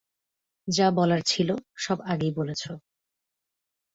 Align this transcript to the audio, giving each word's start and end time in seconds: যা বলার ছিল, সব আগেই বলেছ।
যা 0.67 0.87
বলার 0.91 1.21
ছিল, 1.25 1.49
সব 1.75 1.97
আগেই 2.05 2.31
বলেছ। 2.35 2.63